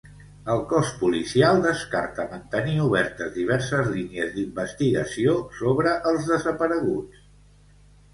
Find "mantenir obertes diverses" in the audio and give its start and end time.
2.31-3.91